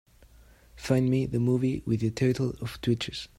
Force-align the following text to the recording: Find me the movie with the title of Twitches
Find 0.75 1.11
me 1.11 1.27
the 1.27 1.37
movie 1.39 1.83
with 1.85 1.99
the 1.99 2.09
title 2.09 2.55
of 2.59 2.81
Twitches 2.81 3.27